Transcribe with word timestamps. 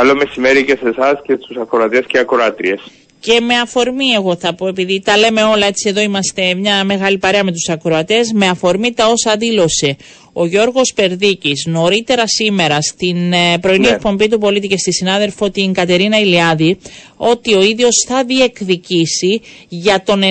Καλό 0.00 0.14
μεσημέρι 0.14 0.64
και 0.64 0.78
σε 0.82 0.88
εσάς 0.88 1.20
και 1.22 1.38
στους 1.42 1.56
ακροατές 1.56 2.04
και 2.06 2.18
ακροάτριες. 2.18 2.80
Και 3.20 3.40
με 3.40 3.54
αφορμή, 3.54 4.08
εγώ 4.08 4.36
θα 4.36 4.54
πω, 4.54 4.68
επειδή 4.68 5.02
τα 5.04 5.16
λέμε 5.16 5.42
όλα 5.42 5.66
έτσι, 5.66 5.88
εδώ 5.88 6.00
είμαστε 6.00 6.54
μια 6.54 6.84
μεγάλη 6.84 7.18
παρέα 7.18 7.44
με 7.44 7.52
τους 7.52 7.68
ακροατές, 7.68 8.32
με 8.34 8.48
αφορμή 8.48 8.92
τα 8.92 9.06
όσα 9.06 9.36
δήλωσε 9.36 9.96
ο 10.32 10.46
Γιώργος 10.46 10.92
Περδίκης 10.94 11.64
νωρίτερα 11.66 12.26
σήμερα 12.26 12.80
στην 12.80 13.32
ε, 13.32 13.58
πρωινή 13.60 13.86
ναι. 13.86 13.94
εκπομπή 13.94 14.28
του 14.28 14.38
πολίτη 14.38 14.66
και 14.66 14.76
στη 14.78 14.92
συνάδελφο 14.92 15.50
την 15.50 15.72
Κατερίνα 15.72 16.18
Ηλιάδη, 16.18 16.78
ότι 17.16 17.54
ο 17.54 17.62
ίδιος 17.62 18.04
θα 18.08 18.24
διεκδικήσει 18.24 19.40
για 19.68 20.02
τον 20.02 20.22
1,5, 20.22 20.26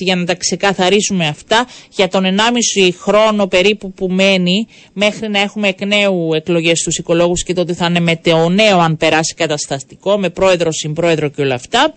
για 0.00 0.16
να 0.16 0.24
τα 0.24 0.34
ξεκαθαρίσουμε 0.34 1.26
αυτά, 1.26 1.66
για 1.90 2.08
τον 2.08 2.24
1,5 2.24 2.90
χρόνο 2.98 3.46
περίπου 3.46 3.92
που 3.92 4.08
μένει, 4.08 4.66
μέχρι 4.92 5.28
να 5.28 5.40
έχουμε 5.40 5.68
εκ 5.68 5.86
νέου 5.86 6.34
εκλογές 6.34 6.78
στους 6.78 6.98
οικολόγους 6.98 7.42
και 7.42 7.54
τότε 7.54 7.74
θα 7.74 7.86
είναι 7.86 8.00
με 8.00 8.16
το 8.16 8.48
νέο 8.48 8.78
αν 8.78 8.96
περάσει 8.96 9.34
κατασταστικό, 9.34 10.18
με 10.18 10.30
πρόεδρο, 10.30 10.72
συμπρόεδρο 10.72 11.28
και 11.28 11.42
όλα 11.42 11.54
αυτά. 11.54 11.94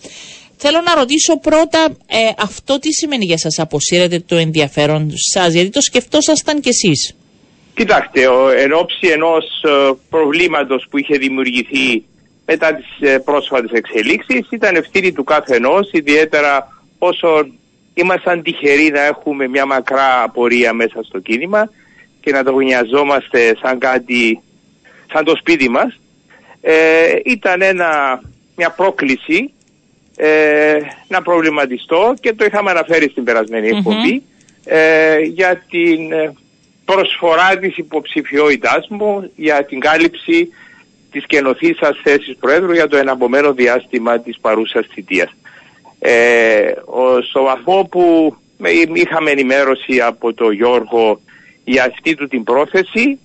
Θέλω 0.57 0.81
να 0.81 0.95
ρωτήσω 0.95 1.39
πρώτα 1.39 1.97
ε, 2.07 2.17
αυτό 2.37 2.79
τι 2.79 2.93
σημαίνει 2.93 3.25
για 3.25 3.37
σας 3.37 3.59
αποσύρετε 3.59 4.19
το 4.19 4.35
ενδιαφέρον 4.35 5.11
σας, 5.15 5.53
γιατί 5.53 5.69
το 5.69 5.81
σκεφτόσασταν 5.81 6.61
κι 6.61 6.69
εσείς. 6.69 7.13
Κοιτάξτε, 7.73 8.21
εν 8.57 8.73
ώψη 8.73 9.07
ενός 9.07 9.45
ε, 9.63 9.91
προβλήματος 10.09 10.87
που 10.89 10.97
είχε 10.97 11.17
δημιουργηθεί 11.17 12.03
μετά 12.45 12.73
τις 12.73 13.09
ε, 13.09 13.19
πρόσφατες 13.19 13.71
εξελίξεις 13.71 14.47
ήταν 14.49 14.75
ευθύνη 14.75 15.11
του 15.11 15.23
κάθε 15.23 15.55
ενός, 15.55 15.91
ιδιαίτερα 15.91 16.67
όσο 16.97 17.47
ήμασταν 17.93 18.41
τυχεροί 18.41 18.89
να 18.89 19.05
έχουμε 19.05 19.47
μια 19.47 19.65
μακρά 19.65 20.23
απορία 20.23 20.73
μέσα 20.73 21.03
στο 21.03 21.19
κίνημα 21.19 21.69
και 22.21 22.31
να 22.31 22.43
το 22.43 22.51
γνιαζόμαστε 22.51 23.57
σαν 23.61 23.79
κάτι, 23.79 24.41
σαν 25.11 25.23
το 25.23 25.35
σπίτι 25.35 25.69
μας. 25.69 25.99
Ε, 26.61 27.11
ήταν 27.25 27.61
ένα, 27.61 28.21
μια 28.55 28.69
πρόκληση 28.69 29.53
ε, 30.15 30.77
να 31.07 31.21
προβληματιστώ 31.21 32.13
και 32.19 32.33
το 32.33 32.45
είχαμε 32.45 32.71
αναφέρει 32.71 33.09
στην 33.09 33.23
περασμένη 33.23 33.67
εκπομπή 33.67 34.23
ε, 34.65 35.19
για 35.19 35.63
την 35.69 36.11
ε, 36.11 36.33
προσφορά 36.85 37.57
της 37.57 37.77
υποψηφιότητάς 37.77 38.87
μου 38.89 39.31
για 39.35 39.65
την 39.65 39.79
κάλυψη 39.79 40.49
της 41.11 41.25
καινοθήσας 41.25 41.99
θέσης 42.03 42.35
Προέδρου 42.39 42.73
για 42.73 42.87
το 42.87 42.97
εναπομένο 42.97 43.53
διάστημα 43.53 44.19
της 44.19 44.39
παρούσας 44.39 44.85
θητείας. 44.93 45.35
Ε, 45.99 46.73
στο 47.29 47.43
βαθμό 47.43 47.87
που 47.91 48.35
είχαμε 48.93 49.31
ενημέρωση 49.31 50.01
από 50.01 50.33
τον 50.33 50.51
Γιώργο 50.51 51.21
για 51.63 51.83
αυτή 51.83 52.15
του 52.15 52.27
την 52.27 52.43
πρόθεση, 52.43 53.19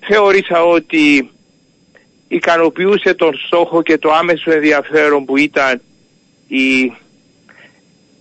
θεώρησα 0.00 0.64
ότι 0.64 1.30
ικανοποιούσε 2.28 3.14
τον 3.14 3.34
στόχο 3.46 3.82
και 3.82 3.98
το 3.98 4.12
άμεσο 4.12 4.50
ενδιαφέρον 4.50 5.24
που 5.24 5.36
ήταν 5.36 5.80
η, 6.48 6.92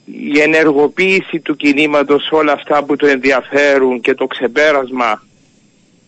η 0.05 0.39
ενεργοποίηση 0.39 1.39
του 1.39 1.55
κινήματος 1.55 2.29
όλα 2.31 2.51
αυτά 2.51 2.83
που 2.83 2.95
το 2.95 3.07
ενδιαφέρουν 3.07 4.01
και 4.01 4.13
το 4.13 4.27
ξεπέρασμα 4.27 5.23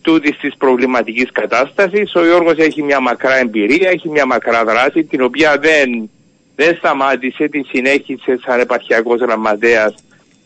τούτης 0.01 0.37
της 0.37 0.55
προβληματικής 0.57 1.31
κατάστασης. 1.31 2.15
Ο 2.15 2.25
Γιώργος 2.25 2.57
έχει 2.57 2.83
μια 2.83 2.99
μακρά 2.99 3.35
εμπειρία, 3.35 3.89
έχει 3.89 4.09
μια 4.09 4.25
μακρά 4.25 4.63
δράση 4.63 5.03
την 5.03 5.21
οποία 5.21 5.57
δεν, 5.57 6.09
δεν 6.55 6.75
σταμάτησε, 6.75 7.47
την 7.47 7.65
συνέχισε 7.65 8.39
σαν 8.45 8.59
επαρχιακός 8.59 9.19
γραμματέας 9.19 9.95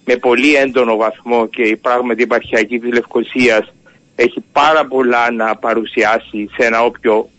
με 0.06 0.16
πολύ 0.16 0.56
έντονο 0.56 0.96
βαθμό 0.96 1.48
και 1.48 1.62
η 1.62 1.76
πράγματι 1.76 2.24
επαρχιακή 2.24 2.80
της 2.80 2.94
Λευκοσίας 2.94 3.74
έχει 4.16 4.44
πάρα 4.52 4.86
πολλά 4.86 5.32
να 5.32 5.56
παρουσιάσει 5.56 6.50
σε 6.58 6.66
ένα 6.66 6.84
όποιο 6.84 7.30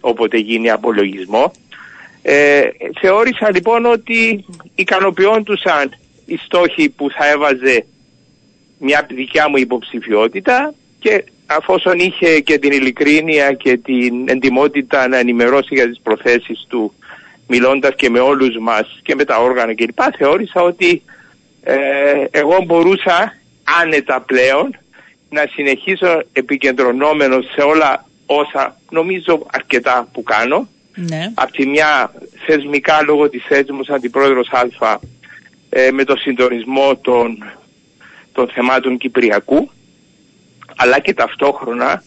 όποτε 0.00 0.38
γίνει 0.38 0.70
απολογισμό. 0.70 1.52
Ε, 2.22 2.62
θεώρησα 3.00 3.50
λοιπόν 3.50 3.86
ότι 3.86 4.44
ικανοποιώντουσαν 4.74 5.94
οι 6.26 6.36
στόχοι 6.36 6.88
που 6.88 7.10
θα 7.10 7.28
έβαζε 7.28 7.84
μια 8.78 9.06
δικιά 9.10 9.48
μου 9.48 9.56
υποψηφιότητα 9.56 10.74
και 10.98 11.24
αφόσον 11.46 11.98
είχε 11.98 12.40
και 12.40 12.58
την 12.58 12.72
ειλικρίνεια 12.72 13.52
και 13.52 13.76
την 13.76 14.28
εντιμότητα 14.28 15.08
να 15.08 15.18
ενημερώσει 15.18 15.74
για 15.74 15.88
τις 15.88 16.00
προθέσεις 16.02 16.66
του 16.68 16.92
μιλώντας 17.46 17.94
και 17.94 18.10
με 18.10 18.20
όλους 18.20 18.56
μας 18.60 19.00
και 19.02 19.14
με 19.14 19.24
τα 19.24 19.36
όργανα 19.36 19.74
κλπ. 19.74 19.98
Θεώρησα 20.18 20.62
ότι 20.62 21.02
ε, 21.62 21.76
εγώ 22.30 22.62
μπορούσα 22.66 23.36
άνετα 23.82 24.20
πλέον 24.20 24.78
να 25.30 25.46
συνεχίσω 25.52 26.22
επικεντρωνόμενος 26.32 27.44
σε 27.54 27.60
όλα 27.60 28.04
όσα 28.26 28.76
νομίζω 28.90 29.46
αρκετά 29.50 30.08
που 30.12 30.22
κάνω 30.22 30.68
ναι. 30.94 31.32
Απ' 31.34 31.50
τη 31.50 31.66
μια 31.66 32.12
θεσμικά 32.46 33.02
λόγω 33.02 33.28
της 33.28 33.44
θέσης 33.48 33.70
μου 33.70 33.84
σαν 33.84 33.94
αντιπρόεδρος 33.94 34.48
Α 34.48 34.98
ε, 35.68 35.90
με 35.90 36.04
το 36.04 36.16
συντονισμό 36.16 36.96
των, 36.96 37.44
των 38.32 38.48
θεμάτων 38.48 38.96
Κυπριακού 38.96 39.70
αλλά 40.76 40.98
και 40.98 41.14
ταυτόχρονα 41.14 42.02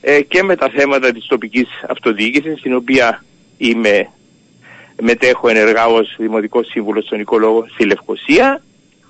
ε, 0.00 0.20
και 0.20 0.42
με 0.42 0.56
τα 0.56 0.70
θέματα 0.76 1.12
της 1.12 1.26
τοπικής 1.26 1.68
αυτοδιοίκησης 1.88 2.58
στην 2.58 2.74
οποία 2.74 3.24
είμαι 3.56 4.08
μετέχω 5.02 5.48
ενεργά 5.48 5.86
ως 5.86 6.14
Δημοτικός 6.18 6.66
Σύμβουλος 6.66 7.04
στον 7.04 7.20
Οικολόγο 7.20 7.66
στη 7.68 7.84
Λευκοσία 7.84 8.62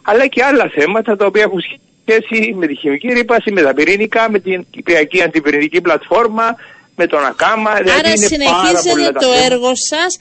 αλλά 0.03 0.27
και 0.27 0.45
άλλα 0.45 0.69
θέματα 0.69 1.17
τα 1.17 1.27
οποία 1.27 1.43
έχουν 1.43 1.63
σχέση 2.07 2.55
με 2.55 2.67
τη 2.67 2.75
χημική 2.75 3.09
ρήπαση, 3.09 3.53
με 3.53 3.63
τα 3.63 3.75
πυρηνικά, 3.75 4.31
με 4.31 4.39
την 4.39 4.67
Κυπριακή 4.71 5.23
Αντιπυρηνική 5.23 5.81
Πλατφόρμα, 5.81 6.57
με 6.97 7.07
τον 7.07 7.25
Ακάμα. 7.25 7.75
Δηλαδή 7.75 7.99
Άρα 7.99 8.17
συνεχίζετε 8.17 9.13
το 9.13 9.33
έργο 9.45 9.73
σας, 9.75 10.19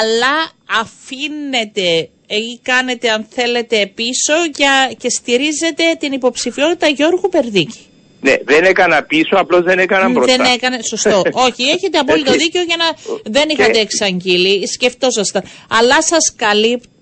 αλλά 0.00 0.50
αφήνετε 0.80 2.08
ή 2.26 2.58
κάνετε 2.62 3.10
αν 3.10 3.26
θέλετε 3.30 3.86
πίσω 3.94 4.34
για, 4.54 4.92
και 4.98 5.10
στηρίζετε 5.10 5.84
την 5.98 6.12
υποψηφιότητα 6.12 6.86
Γιώργου 6.86 7.28
Περδίκη. 7.28 7.84
Ναι, 8.20 8.34
δεν 8.44 8.64
έκανα 8.64 9.02
πίσω, 9.02 9.36
απλώς 9.36 9.62
δεν 9.62 9.78
έκανα 9.78 10.08
μπροστά. 10.08 10.36
Δεν 10.36 10.52
έκανε, 10.54 10.78
σωστό. 10.82 11.22
Όχι, 11.46 11.62
έχετε 11.62 11.98
απόλυτο 11.98 12.32
δίκιο 12.32 12.62
για 12.62 12.76
να 12.76 12.84
δεν 13.24 13.48
είχατε 13.48 13.78
εξαγγείλει, 13.78 14.68
σκεφτόσασταν. 14.68 15.42
Αλλά 15.68 16.02
σας 16.02 16.34
καλύπτει 16.36 16.99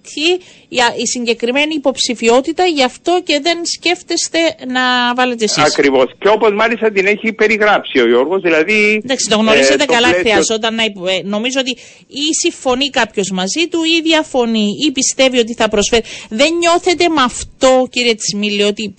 η 1.03 1.07
συγκεκριμένη 1.07 1.75
υποψηφιότητα, 1.75 2.65
γι' 2.65 2.83
αυτό 2.83 3.21
και 3.25 3.41
δεν 3.43 3.59
σκέφτεστε 3.65 4.39
να 4.67 5.15
βάλετε 5.15 5.45
εσείς. 5.45 5.65
Ακριβώς. 5.65 6.07
Και 6.19 6.29
όπως 6.29 6.51
μάλιστα 6.55 6.91
την 6.91 7.07
έχει 7.07 7.33
περιγράψει 7.33 8.01
ο 8.01 8.07
Γιώργος, 8.07 8.43
δηλαδή. 8.43 9.01
Εντάξει, 9.05 9.29
το 9.29 9.37
γνωρίζετε 9.37 9.83
ε, 9.83 9.87
καλά, 9.87 10.09
πλαίσιο... 10.09 10.21
χρειαζόταν 10.21 10.75
να. 10.75 10.83
Ε, 10.83 11.23
νομίζω 11.25 11.61
ότι 11.61 11.71
ή 12.07 12.35
συμφωνεί 12.41 12.91
κάποιος 12.91 13.31
μαζί 13.31 13.69
του 13.71 13.83
ή 13.83 14.01
διαφωνεί 14.03 14.69
ή 14.87 14.93
πιστεύει 14.93 15.39
ότι 15.39 15.55
θα 15.55 15.69
προσφέρει. 15.69 16.03
Δεν 16.29 16.55
νιώθετε 16.55 17.09
με 17.09 17.23
αυτό, 17.23 17.87
κύριε 17.91 18.15
Τσιμίλη, 18.15 18.63
ότι 18.63 18.95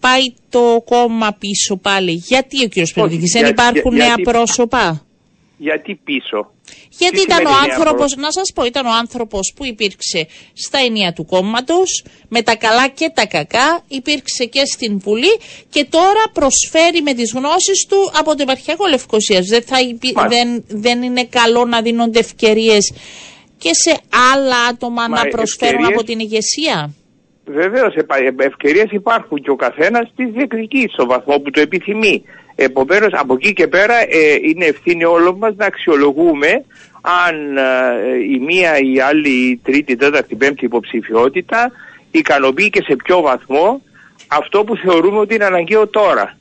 πάει 0.00 0.34
το 0.48 0.82
κόμμα 0.84 1.36
πίσω 1.38 1.76
πάλι; 1.76 2.12
Γιατί 2.12 2.64
ο 2.64 2.68
κύριος 2.68 2.92
Περδίκης, 2.92 3.32
δεν 3.32 3.46
υπάρχουν 3.46 3.94
νέα 3.94 4.14
πρόσωπα; 4.22 5.06
Γιατί 5.56 6.00
πίσω; 6.04 6.52
Γιατί 6.88 7.20
ήταν 7.20 7.46
ο 7.46 7.50
άνθρωπος, 7.70 8.16
να 8.16 8.30
σας 8.30 8.52
πω, 8.54 8.64
ήταν 8.64 8.86
ο 8.86 8.92
άνθρωπος 8.92 9.52
που 9.56 9.64
υπήρξε 9.64 10.26
στα 10.52 10.78
ενία 10.78 11.12
του 11.12 11.24
κόμματος, 11.24 12.04
με 12.28 12.42
τα 12.42 12.56
καλά 12.56 12.88
και 12.88 13.10
τα 13.14 13.26
κακά, 13.26 13.82
υπήρξε 13.88 14.44
και 14.44 14.64
στην 14.64 14.98
Βουλή 14.98 15.36
και 15.70 15.86
τώρα 15.90 16.22
προσφέρει 16.32 17.02
με 17.02 17.14
τις 17.14 17.32
γνώσεις 17.32 17.86
του 17.88 18.10
από 18.18 18.30
το 18.36 18.42
επαρχιακό 18.42 18.86
Λευκοσίας. 18.86 19.46
Δεν, 19.46 19.62
θα 19.62 19.76
δεν, 20.28 20.64
δεν 20.68 21.02
είναι 21.02 21.24
καλό 21.24 21.64
να 21.64 21.82
δίνονται 21.82 22.18
ευκαιρίες 22.18 22.92
και 23.58 23.70
σε 23.72 24.00
άλλα 24.32 24.56
άτομα 24.70 25.08
να 25.08 25.22
προσφέρουν 25.28 25.84
από 25.84 26.04
την 26.04 26.18
ηγεσία; 26.18 26.94
Βεβαίως, 27.46 27.94
ευκαιρίες 28.36 28.90
υπάρχουν 28.90 29.38
και 29.42 29.50
ο 29.50 29.56
καθένας 29.56 30.12
τις 30.16 30.30
διεκδικεί 30.30 30.88
στο 30.92 31.06
βαθμό 31.06 31.38
που 31.38 31.50
το 31.50 31.60
επιθυμεί. 31.60 32.24
Επομένως, 32.56 33.12
από 33.12 33.34
εκεί 33.34 33.52
και 33.52 33.68
πέρα 33.68 33.94
ε, 34.00 34.38
είναι 34.42 34.64
ευθύνη 34.64 35.04
όλων 35.04 35.36
μας 35.36 35.54
να 35.56 35.66
αξιολογούμε 35.66 36.64
αν 37.26 37.56
ε, 37.56 37.62
η 38.30 38.38
μία, 38.38 38.78
η 38.78 39.00
άλλη, 39.00 39.28
η 39.28 39.60
τρίτη, 39.64 39.92
η 39.92 39.96
τέταρτη, 39.96 40.34
η 40.34 40.36
πέμπτη 40.36 40.64
υποψηφιότητα 40.64 41.70
ικανοποιεί 42.10 42.70
και 42.70 42.82
σε 42.82 42.96
ποιο 42.96 43.20
βαθμό 43.20 43.82
αυτό 44.26 44.64
που 44.64 44.76
θεωρούμε 44.76 45.18
ότι 45.18 45.34
είναι 45.34 45.44
αναγκαίο 45.44 45.88
τώρα. 45.88 46.36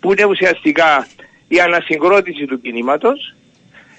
Που 0.00 0.12
είναι 0.12 0.24
ουσιαστικά 0.24 1.06
η 1.48 1.60
ανασυγκρότηση 1.60 2.44
του 2.44 2.60
κινήματος, 2.60 3.34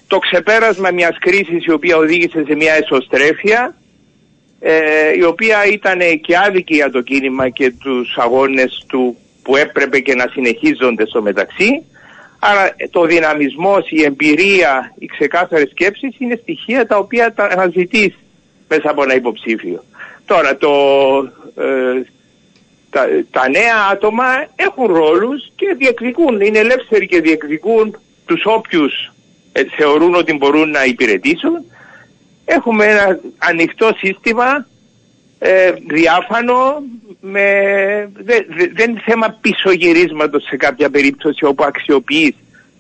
το 0.08 0.18
ξεπέρασμα 0.18 0.92
μιας 0.92 1.18
κρίσης 1.20 1.66
η 1.66 1.72
οποία 1.72 1.98
οδήγησε 1.98 2.44
σε 2.48 2.56
μια 2.56 2.74
εσωστρέφεια, 2.74 3.76
ε, 4.60 5.18
η 5.18 5.24
οποία 5.24 5.66
ήταν 5.66 6.00
και 6.22 6.38
άδικη 6.38 6.76
για 6.76 6.90
το 6.90 7.02
κίνημα 7.02 7.50
και 7.50 7.72
τους 7.72 8.18
αγώνες 8.18 8.86
του 8.88 9.18
που 9.50 9.56
έπρεπε 9.56 10.00
και 10.00 10.16
να 10.16 10.28
συνεχίζονται 10.32 11.06
στο 11.06 11.22
μεταξύ. 11.22 11.86
Άρα 12.40 12.76
το 12.90 13.06
δυναμισμός, 13.06 13.90
η 13.90 14.04
εμπειρία, 14.04 14.94
οι 15.00 15.06
ξεκάθαρες 15.06 15.70
σκέψεις 15.70 16.20
είναι 16.20 16.40
στοιχεία 16.42 16.86
τα 16.86 16.98
οποία 16.98 17.34
τα 17.34 17.44
αναζητείς 17.44 18.16
μέσα 18.68 18.90
από 18.90 19.04
ένα 19.04 19.16
υποψήφιο. 19.16 19.84
Τώρα 20.26 20.58
το, 20.58 20.70
ε, 21.56 22.02
τα, 22.90 23.08
τα 23.32 23.50
νέα 23.50 23.76
άτομα 23.92 24.26
έχουν 24.56 24.86
ρόλους 24.86 25.52
και 25.56 25.76
διεκδικούν, 25.78 26.42
είναι 26.42 26.60
ελεύθεροι 26.60 27.08
και 27.08 27.22
διεκδικούν 27.22 27.98
τους 28.26 28.42
όποιους 28.46 29.12
ε, 29.52 29.62
θεωρούν 29.78 30.16
ότι 30.16 30.34
μπορούν 30.34 30.70
να 30.70 30.84
υπηρετήσουν. 30.84 31.66
Έχουμε 32.46 32.86
ένα 32.86 33.20
ανοιχτό 33.38 33.90
σύστημα, 33.98 34.68
ε, 35.40 35.72
διάφανο, 35.88 36.84
με, 37.20 37.44
δεν 38.74 38.90
είναι 38.90 39.02
θέμα 39.06 39.38
πισωγυρίσματος 39.42 40.44
σε 40.44 40.58
κάποια 40.58 40.90
περίπτωση 40.90 41.46
όπου 41.46 41.64
αξιοποιείς 41.64 42.36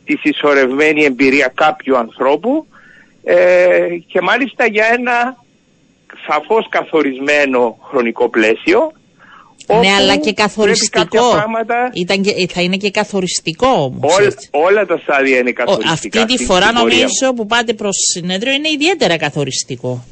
τη 0.06 0.18
συσσωρευμένη 0.18 1.04
εμπειρία 1.04 1.52
κάποιου 1.56 1.98
ανθρώπου 1.98 2.68
ε, 3.24 3.88
και 4.08 4.22
μάλιστα 4.22 4.66
για 4.66 4.86
ένα 4.92 5.38
σαφώς 6.28 6.68
καθορισμένο 6.70 7.78
χρονικό 7.90 8.30
πλαίσιο 8.30 8.92
ναι, 9.68 9.94
αλλά 10.00 10.16
και 10.16 10.34
καθοριστικό. 10.34 11.30
Πράγματα... 11.32 11.90
Ήταν 11.94 12.22
και, 12.22 12.48
θα 12.54 12.62
είναι 12.62 12.78
και 12.78 12.92
καθοριστικό 12.92 13.68
όμως. 13.68 14.14
όλα 14.52 14.86
τα 14.86 14.98
στάδια 14.98 15.38
είναι 15.38 15.52
καθοριστικά. 15.52 16.22
αυτή 16.22 16.26
τη 16.26 16.46
φορά 16.46 16.72
νομίζω 16.72 17.34
που 17.36 17.46
πάτε 17.46 17.74
προς 17.74 17.96
συνέδριο 18.14 18.54
είναι 18.54 18.70
ιδιαίτερα 18.70 19.18
καθοριστικό. 19.18 20.04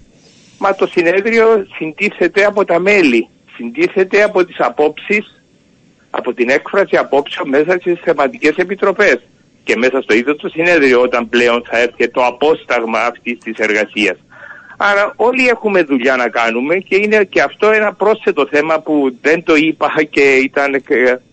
Μα 0.58 0.76
το 0.76 0.88
συνέδριο 0.88 1.68
συντίθεται 1.78 2.46
από 2.46 2.66
τα 2.66 2.80
μέλη. 2.80 3.28
Συντίθεται 3.56 4.24
από 4.24 4.46
τις 4.46 4.60
απόψεις, 4.60 5.42
από 6.10 6.34
την 6.34 6.50
έκφραση 6.50 6.98
απόψεων 6.98 7.50
μέσα 7.50 7.72
στις 7.80 8.00
θεματικές 8.04 8.56
επιτροπές. 8.56 9.20
Και 9.64 9.76
μέσα 9.78 10.02
στο 10.02 10.14
ίδιο 10.14 10.36
το 10.36 10.50
συνέδριο, 10.50 11.02
όταν 11.02 11.30
πλέον 11.30 11.64
θα 11.70 11.80
έρθει 11.80 12.10
το 12.10 12.26
απόσταγμα 12.26 13.00
αυτής 13.00 13.38
της 13.38 13.58
εργασίας. 13.58 14.18
Άρα 14.78 15.14
όλοι 15.16 15.48
έχουμε 15.48 15.84
δουλειά 15.84 16.16
να 16.16 16.30
κάνουμε 16.30 16.76
και 16.76 16.96
είναι 16.96 17.24
και 17.24 17.42
αυτό 17.42 17.72
ένα 17.72 17.94
πρόσθετο 17.94 18.48
θέμα 18.48 18.80
που 18.80 19.18
δεν 19.22 19.44
το 19.44 19.56
είπα 19.56 19.94
και 20.10 20.36
ήταν 20.36 20.84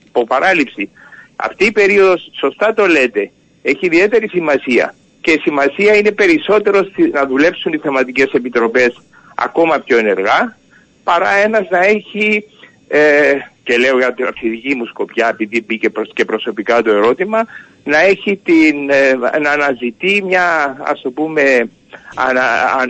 από 0.09 0.25
παράληψη. 0.25 0.91
Αυτή 1.37 1.65
η 1.65 1.73
περίοδος, 1.73 2.31
σωστά 2.39 2.75
το 2.75 2.87
λέτε, 2.87 3.31
έχει 3.63 3.87
ιδιαίτερη 3.87 4.29
σημασία 4.29 4.95
και 5.21 5.31
η 5.31 5.39
σημασία 5.39 5.97
είναι 5.97 6.13
περισσότερο 6.13 6.87
να 7.13 7.27
δουλέψουν 7.27 7.73
οι 7.73 7.79
θεματικές 7.79 8.31
επιτροπές 8.33 9.03
ακόμα 9.35 9.79
πιο 9.79 9.99
ενεργά 9.99 10.57
παρά 11.05 11.31
ένας 11.31 11.69
να 11.71 11.85
έχει, 11.85 12.45
ε, 12.89 13.33
και 13.63 13.77
λέω 13.77 13.99
για 13.99 14.15
τη 14.41 14.49
δική 14.49 14.75
μου 14.75 14.87
σκοπιά 14.87 15.29
επειδή 15.29 15.65
μπήκε 15.67 15.89
και 16.15 16.25
προσωπικά 16.25 16.83
το 16.83 16.91
ερώτημα, 16.91 17.45
να 17.85 17.99
έχει 17.99 18.41
την, 18.45 18.91
ε, 18.91 19.15
να 19.43 19.51
αναζητεί 19.51 20.23
μια 20.25 20.77
ας 20.83 21.01
το 21.01 21.11
πούμε 21.11 21.69
ανα, 22.15 22.43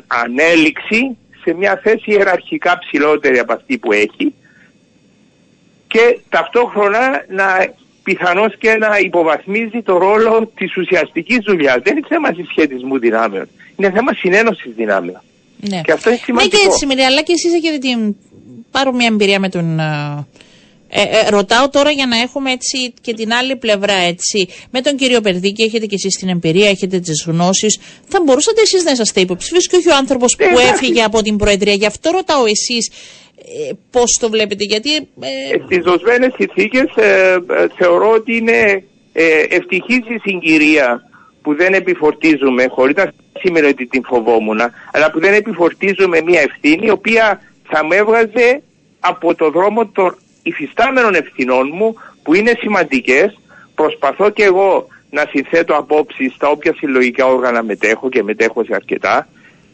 ανέλυξη 0.06 1.16
σε 1.44 1.54
μια 1.54 1.80
θέση 1.82 2.10
ιεραρχικά 2.10 2.78
ψηλότερη 2.78 3.38
από 3.38 3.52
αυτή 3.52 3.78
που 3.78 3.92
έχει 3.92 4.34
και 5.86 6.18
ταυτόχρονα 6.28 7.24
να 7.28 7.66
πιθανώς 8.02 8.56
και 8.56 8.76
να 8.76 8.98
υποβαθμίζει 8.98 9.82
το 9.82 9.98
ρόλο 9.98 10.52
της 10.54 10.76
ουσιαστικής 10.76 11.38
δουλειάς. 11.44 11.76
Δεν 11.82 11.96
είναι 11.96 12.06
θέμα 12.08 12.32
συσχετισμού 12.32 12.98
δυνάμεων. 12.98 13.48
Είναι 13.76 13.90
θέμα 13.90 14.12
συνένωσης 14.12 14.72
δυνάμεων. 14.74 15.20
Ναι. 15.68 15.80
Και 15.80 15.92
αυτό 15.92 16.10
είναι 16.10 16.18
σημαντικό. 16.22 16.56
Ναι 16.56 16.62
και 16.62 16.68
έτσι, 16.68 17.02
αλλά 17.02 17.22
και 17.22 17.32
εσείς 17.32 17.52
έχετε 17.54 17.78
την... 17.78 18.16
πάρω 18.70 18.92
μια 18.92 19.06
εμπειρία 19.06 19.40
με 19.40 19.48
τον 19.48 19.80
ε, 20.96 21.02
ε, 21.02 21.28
ρωτάω 21.28 21.68
τώρα 21.68 21.90
για 21.90 22.06
να 22.06 22.16
έχουμε 22.16 22.52
έτσι 22.52 22.94
και 23.00 23.14
την 23.14 23.32
άλλη 23.32 23.56
πλευρά 23.56 23.94
έτσι. 23.94 24.48
Με 24.70 24.80
τον 24.80 24.96
κύριο 24.96 25.20
Περδίκη 25.20 25.62
έχετε 25.62 25.86
και 25.86 25.94
εσείς 25.94 26.14
την 26.18 26.28
εμπειρία, 26.28 26.68
έχετε 26.68 26.98
τις 26.98 27.24
γνώσεις. 27.26 27.80
Θα 28.08 28.20
μπορούσατε 28.24 28.60
εσείς 28.60 28.84
να 28.84 28.90
είσαστε 28.90 29.20
υποψήφιος 29.20 29.66
και 29.66 29.76
όχι 29.76 29.88
ο 29.88 29.96
άνθρωπος 29.96 30.36
που 30.36 30.58
ε, 30.58 30.68
έφυγε 30.72 31.02
από 31.02 31.22
την 31.22 31.36
Προεδρία. 31.36 31.72
Γι' 31.72 31.86
αυτό 31.86 32.10
ρωτάω 32.10 32.44
εσείς 32.44 32.90
ε, 33.38 33.72
πώς 33.90 34.18
το 34.20 34.30
βλέπετε. 34.30 34.64
Γιατί. 34.64 34.94
Ε... 34.96 35.64
Στις 35.64 35.84
δοσμένες 35.84 36.32
συνθήκες 36.36 36.94
ε, 36.96 37.36
θεωρώ 37.78 38.10
ότι 38.10 38.36
είναι 38.36 38.84
ε, 39.12 39.42
ευτυχής 39.48 39.98
η 40.08 40.18
συγκυρία 40.22 41.02
που 41.44 41.54
δεν 41.54 41.74
επιφορτίζουμε, 41.74 42.66
χωρίς 42.66 42.96
να 42.96 43.12
σημαίνει 43.38 43.66
ότι 43.66 43.86
την 43.86 44.04
φοβόμουν, 44.04 44.60
αλλά 44.92 45.10
που 45.10 45.20
δεν 45.20 45.34
επιφορτίζουμε 45.34 46.20
μια 46.20 46.40
ευθύνη 46.40 46.86
η 46.86 46.90
οποία 46.90 47.40
θα 47.68 47.86
με 47.86 47.96
έβγαζε 47.96 48.62
από 49.00 49.34
το 49.34 49.50
δρόμο 49.50 49.86
των 49.86 50.16
υφιστάμενων 50.42 51.14
ευθυνών 51.14 51.70
μου 51.72 51.94
που 52.22 52.34
είναι 52.34 52.52
σημαντικές. 52.58 53.38
Προσπαθώ 53.74 54.30
και 54.30 54.44
εγώ 54.44 54.86
να 55.10 55.24
συνθέτω 55.30 55.74
απόψεις 55.74 56.32
στα 56.34 56.48
όποια 56.48 56.74
συλλογικά 56.74 57.26
όργανα 57.26 57.62
μετέχω 57.62 58.08
και 58.08 58.22
μετέχω 58.22 58.64
σε 58.64 58.74
αρκετά. 58.74 59.28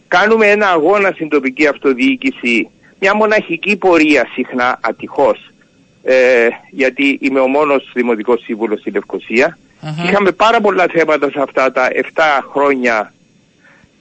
Κάνουμε 0.08 0.46
ένα 0.46 0.68
αγώνα 0.68 1.10
στην 1.10 1.28
τοπική 1.28 1.66
αυτοδιοίκηση 1.66 2.68
μια 2.98 3.14
μοναχική 3.14 3.76
πορεία 3.76 4.28
συχνά 4.34 4.78
ατυχώς 4.82 5.50
ε, 6.02 6.48
γιατί 6.70 7.18
είμαι 7.20 7.40
ο 7.40 7.46
μόνος 7.46 7.90
δημοτικός 7.94 8.42
σύμβουλος 8.42 8.80
στη 8.80 8.90
λευκοσια 8.90 9.58
Είχαμε 10.04 10.32
πάρα 10.32 10.60
πολλά 10.60 10.86
θέματα 10.92 11.30
σε 11.30 11.40
αυτά 11.40 11.72
τα 11.72 11.88
7 12.14 12.22
χρόνια 12.52 13.12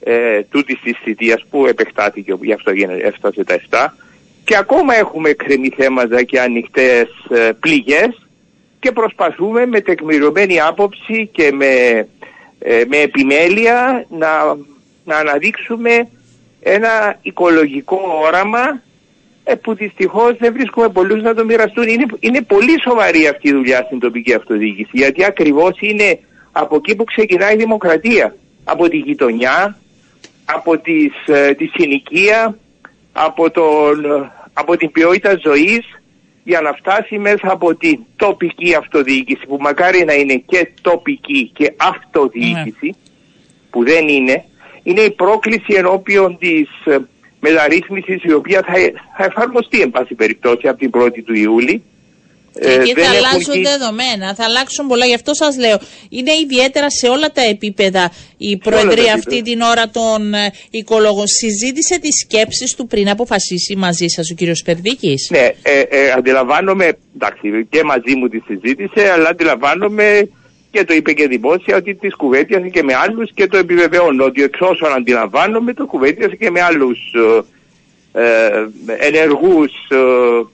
ε, 0.00 0.42
τούτης 0.42 0.80
της 0.80 0.96
θητείας 1.02 1.44
που 1.50 1.66
επεκτάθηκε, 1.66 2.36
γι' 2.40 2.52
αυτό 2.52 2.72
έφτασε 3.02 3.44
τα 3.44 3.60
7 3.70 3.86
και 4.44 4.56
ακόμα 4.56 4.94
έχουμε 4.94 5.30
κρεμή 5.32 5.68
θέματα 5.76 6.22
και 6.22 6.40
ανοιχτές 6.40 7.08
ε, 7.30 7.50
πληγές 7.60 8.26
και 8.80 8.92
προσπαθούμε 8.92 9.66
με 9.66 9.80
τεκμηριωμένη 9.80 10.60
άποψη 10.60 11.28
και 11.32 11.52
με, 11.52 12.06
ε, 12.58 12.82
με 12.88 12.96
επιμέλεια 12.96 14.06
να, 14.08 14.28
να 15.04 15.16
αναδείξουμε 15.16 16.08
ένα 16.60 17.18
οικολογικό 17.22 18.00
όραμα 18.24 18.82
ε, 19.50 19.54
που 19.54 19.74
δυστυχώς 19.74 20.36
δεν 20.38 20.52
βρίσκουμε 20.52 20.88
πολλούς 20.88 21.22
να 21.22 21.34
το 21.34 21.44
μοιραστούν. 21.44 21.88
Είναι, 21.88 22.06
είναι 22.20 22.42
πολύ 22.42 22.80
σοβαρή 22.84 23.26
αυτή 23.26 23.48
η 23.48 23.52
δουλειά 23.52 23.82
στην 23.86 23.98
τοπική 23.98 24.34
αυτοδιοίκηση 24.34 24.90
γιατί 24.92 25.24
ακριβώς 25.24 25.72
είναι 25.80 26.18
από 26.52 26.76
εκεί 26.76 26.96
που 26.96 27.04
ξεκινάει 27.04 27.54
η 27.54 27.56
δημοκρατία. 27.56 28.34
Από 28.64 28.88
τη 28.88 28.96
γειτονιά, 28.96 29.78
από 30.44 30.78
τις, 30.78 31.12
τη 31.56 31.66
συνοικία, 31.66 32.58
από 33.12 33.50
τον 33.50 34.30
από 34.52 34.76
την 34.76 34.90
ποιότητα 34.90 35.38
ζωής 35.42 35.80
για 36.44 36.60
να 36.60 36.72
φτάσει 36.72 37.18
μέσα 37.18 37.52
από 37.52 37.74
την 37.74 37.98
τοπική 38.16 38.74
αυτοδιοίκηση 38.74 39.46
που 39.46 39.56
μακάρι 39.60 40.04
να 40.04 40.12
είναι 40.12 40.42
και 40.46 40.72
τοπική 40.80 41.50
και 41.54 41.74
αυτοδιοίκηση 41.76 42.86
ναι. 42.86 43.10
που 43.70 43.84
δεν 43.84 44.08
είναι 44.08 44.44
είναι 44.82 45.00
η 45.00 45.10
πρόκληση 45.10 45.74
ενώπιον 45.74 46.38
της 46.38 46.68
ε, 46.84 46.96
μεταρρύθμισης 47.40 48.22
η 48.22 48.32
οποία 48.32 48.62
θα, 48.66 48.72
θα 49.16 49.24
εφαρμοστεί 49.24 49.80
εν 49.80 49.90
πάση 49.90 50.14
περιπτώσει 50.14 50.68
από 50.68 50.78
την 50.78 50.90
1η 50.94 51.22
του 51.24 51.34
Ιούλη 51.34 51.82
ε, 52.54 52.74
εκεί 52.74 52.92
θα 52.94 53.10
αλλάξουν 53.10 53.62
δεδομένα, 53.62 54.34
θα 54.34 54.44
αλλάξουν 54.44 54.86
πολλά. 54.86 55.06
Γι' 55.06 55.14
αυτό 55.14 55.34
σας 55.34 55.56
λέω, 55.58 55.78
είναι 56.08 56.32
ιδιαίτερα 56.42 56.90
σε 56.90 57.08
όλα 57.08 57.32
τα 57.32 57.42
επίπεδα 57.42 58.12
η 58.36 58.56
Προεδρία 58.56 59.14
αυτή 59.14 59.42
την 59.42 59.60
ώρα 59.60 59.88
των 59.88 60.34
ε, 60.34 60.52
οικολόγων. 60.70 61.26
Συζήτησε 61.26 61.98
τις 61.98 62.18
σκέψεις 62.20 62.74
του 62.74 62.86
πριν 62.86 63.08
αποφασίσει 63.10 63.76
μαζί 63.76 64.06
σας 64.08 64.30
ο 64.30 64.34
κύριος 64.34 64.62
Περδίκης; 64.62 65.28
Ναι, 65.30 65.48
ε, 65.62 65.80
ε, 65.80 66.10
αντιλαμβάνομαι, 66.16 66.92
εντάξει, 67.14 67.66
και 67.70 67.82
μαζί 67.84 68.14
μου 68.16 68.28
τη 68.28 68.38
συζήτησε, 68.46 69.10
αλλά 69.10 69.28
αντιλαμβάνομαι 69.28 70.28
και 70.70 70.84
το 70.84 70.94
είπε 70.94 71.12
και 71.12 71.28
δημόσια 71.28 71.76
ότι 71.76 71.94
τη 71.94 72.08
κουβέντιασε 72.08 72.68
και 72.68 72.82
με 72.82 72.94
άλλους 72.94 73.30
και 73.34 73.46
το 73.46 73.56
επιβεβαιώνω 73.56 74.24
ότι 74.24 74.42
εξ 74.42 74.60
όσων 74.60 74.92
αντιλαμβάνομαι 74.92 75.74
το 75.74 75.86
κουβέντιασε 75.86 76.36
και 76.36 76.50
με 76.50 76.60
άλλους 76.60 76.98
ε, 77.14 77.40
ε, 78.12 78.66
ενεργούς 78.98 79.72
ε, 79.88 79.96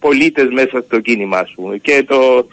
πολίτες 0.00 0.48
μέσα 0.50 0.82
στο 0.86 1.00
κίνημα 1.00 1.44
σου. 1.44 1.78
Και, 1.82 2.04
το, 2.08 2.46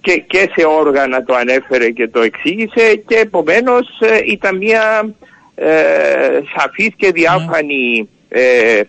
και, 0.00 0.18
και 0.26 0.50
σε 0.54 0.66
όργανα 0.66 1.24
το 1.24 1.34
ανέφερε 1.34 1.90
και 1.90 2.08
το 2.08 2.20
εξήγησε 2.20 2.94
και 3.06 3.16
επομένως 3.16 4.00
ε, 4.00 4.18
ήταν 4.24 4.56
μια 4.56 5.14
ε, 5.54 6.40
σαφής 6.56 6.90
και 6.96 7.12
διάφανη 7.12 8.08
ε, 8.28 8.80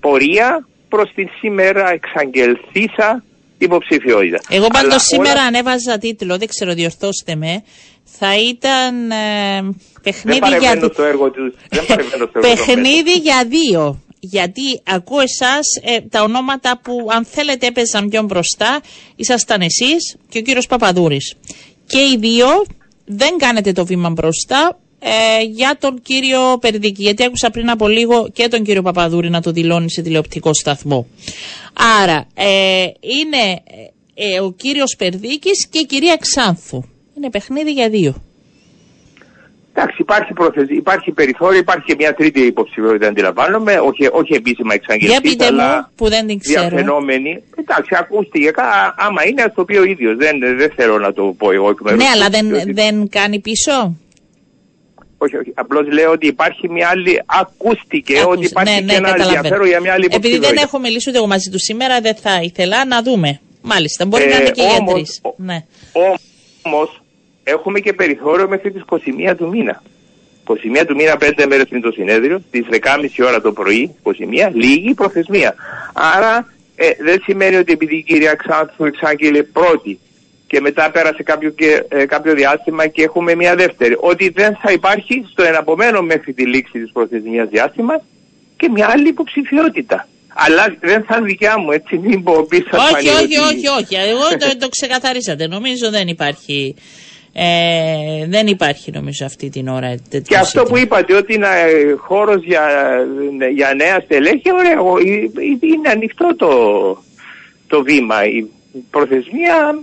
πορεία 0.00 0.66
προς 0.88 1.12
την 1.14 1.28
σήμερα 1.38 1.92
εξαγγελθήσα 1.92 3.24
υποψηφιότητα. 3.58 4.40
Εγώ 4.48 4.66
πάντως 4.66 5.02
σήμερα 5.02 5.42
ανέβαζα 5.42 5.98
τίτλο, 5.98 6.38
δεν 6.38 6.48
ξέρω 6.48 6.74
διορθώστε 6.74 7.34
με, 7.34 7.62
θα 8.04 8.38
ήταν 8.38 9.10
ε, 9.10 9.74
παιχνίδι, 10.02 10.56
για... 10.60 10.90
Το 10.90 11.02
έργο 11.02 11.30
του, 11.30 11.54
παιχνίδι 12.40 13.12
για 13.12 13.44
δύο 13.48 13.98
γιατί 14.26 14.82
ακούω 14.84 15.20
εσάς 15.20 15.66
ε, 15.82 16.00
τα 16.00 16.22
ονόματα 16.22 16.80
που 16.82 17.06
αν 17.10 17.24
θέλετε 17.24 17.66
έπαιζαν 17.66 18.08
πιο 18.08 18.22
μπροστά, 18.22 18.80
ήσασταν 19.16 19.60
εσείς 19.60 20.16
και 20.28 20.38
ο 20.38 20.42
κύριος 20.42 20.66
Παπαδούρης. 20.66 21.34
Και 21.86 21.98
οι 21.98 22.16
δύο 22.18 22.46
δεν 23.04 23.38
κάνετε 23.38 23.72
το 23.72 23.86
βήμα 23.86 24.10
μπροστά 24.10 24.78
ε, 25.06 25.42
για 25.42 25.76
τον 25.80 26.02
κύριο 26.02 26.58
Περδίκη. 26.60 27.02
Γιατί 27.02 27.24
άκουσα 27.24 27.50
πριν 27.50 27.70
από 27.70 27.88
λίγο 27.88 28.28
και 28.32 28.48
τον 28.48 28.62
κύριο 28.62 28.82
Παπαδούρη 28.82 29.30
να 29.30 29.40
το 29.40 29.50
δηλώνει 29.50 29.90
σε 29.90 30.02
τηλεοπτικό 30.02 30.54
σταθμό. 30.54 31.06
Άρα 32.02 32.26
ε, 32.34 32.86
είναι 33.00 33.62
ε, 34.14 34.40
ο 34.40 34.52
κύριος 34.52 34.94
Περδίκης 34.98 35.68
και 35.70 35.78
η 35.78 35.86
κυρία 35.86 36.16
Ξάνθου. 36.16 36.82
Είναι 37.16 37.30
παιχνίδι 37.30 37.70
για 37.72 37.88
δύο. 37.88 38.22
Εντάξει, 39.76 39.96
υπάρχει, 40.00 40.32
πρόθεση, 40.32 40.74
υπάρχει 40.74 41.10
περιθώριο, 41.10 41.58
υπάρχει 41.58 41.84
και 41.84 41.94
μια 41.98 42.14
τρίτη 42.14 42.40
υποψηφιότητα, 42.40 43.08
αντιλαμβάνομαι, 43.08 43.72
όχι, 43.72 44.08
όχι 44.12 44.32
επίσημα 44.34 44.74
εξαγγελτή, 44.74 45.44
αλλά 45.44 45.76
μου, 45.76 45.86
που 45.96 46.08
δεν 46.08 46.26
την 46.26 46.38
ξέρω. 46.38 46.68
διαφαινόμενη. 46.68 47.42
Εντάξει, 47.56 47.94
ακούστηκε, 47.98 48.50
άμα 48.96 49.26
είναι, 49.26 49.42
ας 49.42 49.54
το 49.54 49.64
πει 49.64 49.76
ο 49.76 49.84
ίδιος. 49.84 50.16
Δεν, 50.16 50.38
δεν 50.56 50.72
θέλω 50.76 50.98
να 50.98 51.12
το 51.12 51.34
πω 51.38 51.52
εγώ. 51.52 51.74
Ναι, 51.82 52.04
αλλά 52.14 52.28
δεν, 52.28 52.74
δεν 52.74 53.08
κάνει 53.08 53.40
πίσω; 53.40 53.96
Όχι, 55.24 55.36
όχι. 55.36 55.50
Απλώς 55.54 55.92
λέω 55.92 56.10
ότι 56.10 56.26
υπάρχει 56.26 56.68
μια 56.70 56.88
άλλη. 56.88 57.22
Ακούστηκε 57.26 58.12
Άκουσε. 58.18 58.28
ότι 58.38 58.46
υπάρχει 58.46 58.72
ναι, 58.74 58.78
και 58.80 58.84
ναι, 58.84 58.92
ένα 58.92 59.06
καταλαβαίνω. 59.08 59.36
ενδιαφέρον 59.36 59.66
για 59.66 59.80
μια 59.80 59.92
άλλη 59.92 60.04
Επειδή 60.04 60.20
δεν 60.20 60.30
υποψηφιότητα. 60.32 60.66
έχω 60.68 60.78
μιλήσει 60.84 61.08
ούτε 61.08 61.18
εγώ 61.18 61.26
μαζί 61.26 61.50
τους 61.50 61.62
σήμερα, 61.62 62.00
δεν 62.00 62.14
θα 62.14 62.40
ήθελα 62.42 62.84
να 62.84 63.02
δούμε. 63.02 63.40
Μάλιστα, 63.62 64.06
μπορεί 64.06 64.24
να 64.28 64.34
Ε, 64.36 64.40
είναι 64.40 64.50
και 64.50 64.62
για 64.62 64.76
όμως, 64.80 64.92
τρει. 64.92 65.30
ο- 65.30 65.34
Ναι. 65.36 65.64
Όμως 66.62 67.00
έχουμε 67.44 67.80
και 67.80 67.92
περιθώριο 67.92 68.48
μέχρι 68.48 68.70
τις 68.72 68.82
21 68.82 69.34
του 69.36 69.48
μήνα. 69.48 69.82
21 70.44 70.84
του 70.86 70.94
μήνα, 70.94 71.16
5 71.16 71.46
μέρες 71.46 71.66
πριν 71.68 71.80
το 71.82 71.90
συνέδριο, 71.90 72.42
στις 72.48 72.66
10.30 72.70 73.22
ώρα 73.26 73.40
το 73.40 73.52
πρωί, 73.52 73.94
21, 74.02 74.50
λίγη 74.54 74.94
προθεσμία. 74.94 75.54
Άρα 75.92 76.52
ε, 76.76 76.90
δεν 77.04 77.20
σημαίνει 77.24 77.56
ότι 77.56 77.72
επειδή 77.72 77.96
η 77.96 78.02
κυρία 78.02 78.34
Ξάνθου 78.34 78.84
εξάγγειλε 78.84 79.42
πρώτη 79.42 79.98
και 80.54 80.60
μετά 80.60 80.90
πέρασε 80.90 81.22
κάποιο, 81.22 81.50
και, 81.50 81.84
ε, 81.88 82.04
κάποιο 82.06 82.34
διάστημα 82.34 82.86
και 82.86 83.02
έχουμε 83.02 83.34
μια 83.34 83.54
δεύτερη. 83.54 83.96
Ότι 84.00 84.28
δεν 84.28 84.58
θα 84.62 84.72
υπάρχει 84.72 85.24
στο 85.32 85.42
εναπομένο 85.42 86.02
μέχρι 86.02 86.32
τη 86.32 86.46
λήξη 86.46 86.78
της 86.80 86.92
προθεσμίας 86.92 87.48
διάστημα 87.48 87.94
και 88.56 88.68
μια 88.68 88.86
άλλη 88.92 89.08
υποψηφιότητα. 89.08 90.08
Αλλά 90.34 90.76
δεν 90.80 91.04
θα 91.04 91.16
είναι 91.16 91.26
δικιά 91.26 91.58
μου, 91.58 91.70
έτσι 91.70 91.96
μην 91.98 92.22
πω 92.22 92.46
πίσω 92.48 92.70
Όχι, 92.94 93.08
όχι, 93.08 93.38
όχι, 93.38 93.66
όχι. 93.80 93.94
Εγώ 93.94 94.28
το, 94.38 94.56
το 94.58 94.68
ξεκαθαρίσατε. 94.68 95.46
Νομίζω 95.46 95.90
δεν 95.90 96.08
υπάρχει. 96.08 96.74
Ε, 97.32 98.26
δεν 98.26 98.46
υπάρχει 98.46 98.90
νομίζω 98.90 99.24
αυτή 99.26 99.48
την 99.48 99.68
ώρα 99.68 99.88
τέτοιο 100.10 100.20
Και 100.28 100.36
αυτό 100.36 100.58
ζήτημα. 100.58 100.78
που 100.78 100.84
είπατε 100.84 101.14
ότι 101.16 101.34
είναι 101.34 101.46
ε, 101.46 101.94
χώρος 101.96 102.44
για, 102.44 102.64
για 103.54 103.74
νέα 103.74 104.00
στελέχη, 104.04 104.52
ωραία, 104.52 104.72
εγώ- 104.72 104.98
ε, 104.98 105.02
ε, 105.02 105.66
είναι 105.74 105.88
ανοιχτό 105.90 106.36
το, 106.36 106.50
το 107.66 107.82
βήμα. 107.82 108.24
Η 108.24 108.46
προθεσμία 108.90 109.78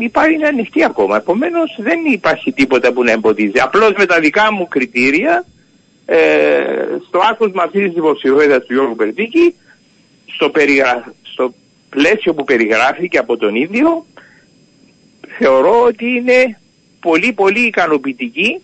υπάρχει 0.00 0.34
είναι 0.34 0.46
ανοιχτή 0.46 0.84
ακόμα. 0.84 1.16
Επομένως 1.16 1.76
δεν 1.78 1.98
υπάρχει 2.04 2.52
τίποτα 2.52 2.92
που 2.92 3.04
να 3.04 3.10
εμποδίζει. 3.12 3.58
Απλώς 3.58 3.92
με 3.98 4.06
τα 4.06 4.20
δικά 4.20 4.52
μου 4.52 4.68
κριτήρια, 4.68 5.44
ε, 6.06 6.16
στο 7.08 7.20
άκουσμα 7.30 7.62
αυτής 7.62 7.82
της 7.82 7.96
υποψηφιότητα 7.96 8.60
του 8.60 8.72
Γιώργου 8.72 8.96
Περδίκη, 8.96 9.54
στο, 10.34 10.50
περιγρα... 10.50 11.14
στο 11.22 11.54
πλαίσιο 11.88 12.34
που 12.34 12.44
περιγράφηκε 12.44 13.18
από 13.18 13.36
τον 13.36 13.54
ίδιο, 13.54 14.06
θεωρώ 15.38 15.82
ότι 15.82 16.06
είναι 16.10 16.58
πολύ 17.00 17.32
πολύ 17.32 17.60
ικανοποιητική 17.60 18.60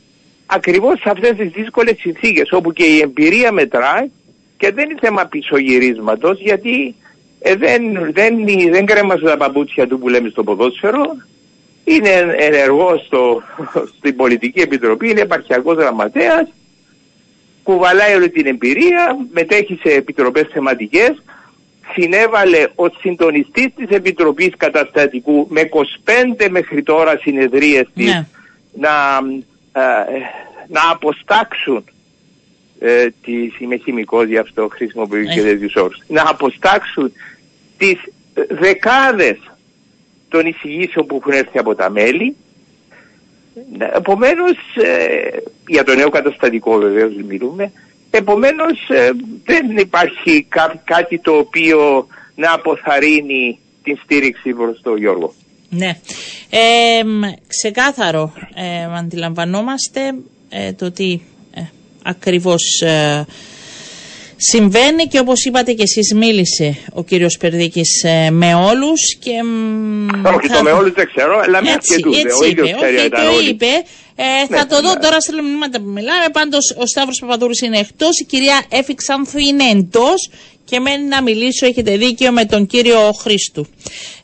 ακριβώς 0.47 1.01
σε 1.01 1.11
αυτές 1.11 1.37
τις 1.37 1.51
δύσκολες 1.51 1.97
συνθήκες 1.99 2.53
όπου 2.53 2.73
και 2.73 2.85
η 2.85 2.99
εμπειρία 2.99 3.53
μετράει 3.53 4.11
και 4.57 4.73
δεν 4.73 4.91
είναι 4.91 4.99
θέμα 5.01 5.27
πισωγυρίσματος 5.27 6.41
γιατί 6.41 6.95
ε, 7.39 7.55
δεν, 7.55 8.13
δεν, 8.13 8.35
δεν 8.71 8.87
κρέμασε 8.87 9.25
τα 9.25 9.37
παπούτσια 9.37 9.87
του 9.87 9.99
που 9.99 10.09
λέμε 10.09 10.29
στο 10.29 10.45
ποδόσφαιρο. 10.45 11.17
Είναι 11.85 12.35
ενεργός 12.37 13.05
στο, 13.07 13.43
στην 13.99 14.17
πολιτική 14.17 14.61
επιτροπή, 14.61 15.11
είναι 15.11 15.21
επαρχιακός 15.21 15.77
γραμματέας. 15.77 16.49
Κουβαλάει 17.63 18.15
όλη 18.15 18.31
την 18.31 18.47
εμπειρία, 18.47 19.17
μετέχει 19.33 19.79
σε 19.83 19.95
επιτροπές 19.95 20.49
θεματικές. 20.53 21.23
Συνέβαλε 21.93 22.67
ο 22.75 22.89
συντονιστής 22.89 23.67
της 23.77 23.89
Επιτροπής 23.89 24.53
Καταστατικού 24.57 25.47
με 25.51 25.69
25 26.41 26.49
μέχρι 26.51 26.83
τώρα 26.83 27.19
συνεδρίες 27.19 27.87
της 27.95 28.07
Ναι. 28.07 28.27
να, 28.73 29.19
ε, 29.73 30.21
να 30.69 30.81
αποστάξουν 30.91 31.85
ε, 32.79 33.07
τις, 33.25 33.59
είμαι 33.61 33.77
χημικός 33.77 34.27
γι' 34.27 34.39
αυτό 34.39 34.69
χρησιμοποιώ 34.73 35.23
και 35.25 35.41
Ε. 35.41 35.43
τέτοιους 35.43 35.75
όρους, 35.75 35.99
να 36.09 36.23
αποστάξουν 36.29 37.13
τις 37.79 37.99
ε, 38.35 38.43
δεκάδες 38.55 39.39
των 40.29 40.47
εισηγήσεων 40.47 41.07
που 41.07 41.17
έχουν 41.17 41.33
έρθει 41.33 41.59
από 41.59 41.75
τα 41.75 41.91
μέλη 41.91 42.37
Επομένως, 43.95 44.57
για 45.69 45.85
το 45.85 45.95
νέο 45.95 46.09
καταστατικό 46.09 46.77
βεβαίως 46.79 47.13
μιλούμε, 47.29 47.73
επομένως 48.11 48.79
δεν 49.45 49.77
υπάρχει 49.77 50.47
κά- 50.49 50.81
κάτι 50.85 51.19
το 51.19 51.33
οποίο 51.33 52.07
να 52.35 52.53
αποθαρρύνει 52.53 53.59
την 53.83 53.99
στήριξη 54.05 54.53
προς 54.53 54.81
τον 54.83 54.97
Γιώργο. 54.99 55.35
Ναι. 55.71 55.99
Ε, 56.51 57.05
μ, 57.05 57.21
ξεκάθαρο 57.47 58.33
ε, 58.55 58.97
αντιλαμβανόμαστε 58.99 60.01
ε, 60.49 60.73
το 60.73 60.91
τι 60.93 61.13
ε, 61.13 61.19
ακριβώς 62.07 62.81
ε, 62.81 63.25
συμβαίνει 64.37 65.07
και 65.07 65.19
όπως 65.19 65.45
είπατε 65.45 65.73
και 65.73 65.83
εσείς 65.83 66.15
μίλησε 66.15 66.77
ο 66.93 67.05
κύριος 67.05 67.37
Περδίκης 67.37 68.03
ε, 68.05 68.31
με 68.31 68.55
όλους 68.55 69.01
και 69.19 69.43
μ, 69.43 70.07
Όχι, 70.37 70.47
θα- 70.49 70.57
το 70.57 70.63
με 70.63 70.71
όλους 70.71 70.93
δεν 70.93 71.07
ξέρω, 71.15 71.39
αλλά 71.45 71.63
με 71.63 71.71
έτσι, 71.71 71.95
αρκετούς. 71.95 72.17
έτσι 72.23 72.37
Ο 72.43 72.45
ίδιος 72.47 72.69
είπε, 72.69 72.77
ξέρει 72.77 72.97
όχι, 72.97 73.07
ήταν 73.07 73.25
το 73.25 73.33
όλοι. 73.33 73.49
είπε. 73.49 73.67
Ε, 74.19 74.47
θα 74.49 74.57
Ναι, 74.57 74.65
το 74.67 74.81
δω 74.81 74.93
ναι. 74.93 75.01
τώρα 75.01 75.21
στα 75.21 75.43
μηνύματα 75.43 75.81
που 75.81 75.89
μιλάμε. 75.89 76.25
Πάντως 76.33 76.75
ο 76.79 76.87
Σταύρος 76.87 77.19
Παπαδούρης 77.21 77.61
είναι 77.61 77.79
εκτός, 77.79 78.19
η 78.21 78.25
κυρία 78.25 78.65
Έφη 78.69 78.95
Ξανθού 78.95 79.39
είναι 79.39 79.65
εντός 79.71 80.31
και 80.67 80.81
μένει 80.81 81.05
να 81.05 81.23
μιλήσω, 81.23 81.67
έχετε 81.67 81.97
δίκιο, 81.97 82.33
με 82.33 82.45
τον 82.45 82.67
κύριο 82.67 83.13
Χρήστου. 83.13 83.67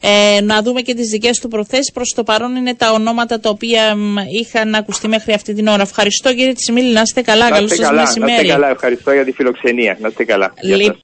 Ε, 0.01 0.41
να 0.41 0.63
δούμε 0.63 0.81
και 0.81 0.95
τις 0.95 1.09
δικές 1.09 1.39
του 1.39 1.49
προθέσεις. 1.49 1.93
Προς 1.93 2.13
το 2.17 2.23
παρόν 2.23 2.57
είναι 2.57 2.75
τα 2.75 2.93
ονόματα 2.93 3.41
τα 3.41 3.49
οποία 3.51 3.97
μ, 3.97 4.17
είχαν 4.41 4.75
ακουστεί 4.75 5.09
μέχρι 5.09 5.33
αυτή 5.33 5.55
την 5.55 5.67
ώρα. 5.67 5.83
Ευχαριστώ 5.83 6.35
κύριε 6.35 6.53
Τσιμίλη, 6.53 6.93
να 6.93 7.01
είστε 7.01 7.21
καλά. 7.23 7.45
Να 7.49 7.51
Καλό 7.55 7.65
είστε 7.65 7.77
σας 7.77 7.87
καλά, 7.87 7.97
να 7.97 8.03
είστε 8.09 8.21
μεσημέρι. 8.21 8.49
καλά. 8.49 8.69
Ευχαριστώ 8.71 9.13
για 9.13 9.25
τη 9.25 9.33
φιλοξενία. 9.33 9.97
Να 10.01 10.09
είστε 10.09 10.25
καλά. 10.25 10.55
Γεια 10.61 10.77
Λοιπόν, 10.77 10.93
σας. 10.93 11.01